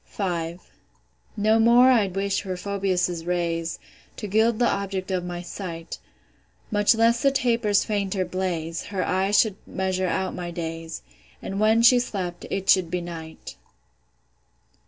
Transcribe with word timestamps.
V. 0.17 0.57
No 1.37 1.59
more 1.59 1.91
I'd 1.91 2.15
wish 2.15 2.41
for 2.41 2.57
Phoebus' 2.57 3.23
rays, 3.23 3.77
To 4.17 4.25
gild 4.25 4.57
the 4.57 4.65
object 4.67 5.11
of 5.11 5.23
my 5.23 5.43
sight; 5.43 5.99
Much 6.71 6.95
less 6.95 7.21
the 7.21 7.29
taper's 7.29 7.83
fainter 7.85 8.25
blaze: 8.25 8.85
Her 8.85 9.05
eyes 9.05 9.37
should 9.39 9.57
measure 9.67 10.07
out 10.07 10.33
my 10.33 10.49
days; 10.49 11.03
And 11.39 11.59
when 11.59 11.83
she 11.83 11.99
slept, 11.99 12.47
it 12.49 12.67
should 12.67 12.89
be 12.89 12.99
night. 13.01 13.57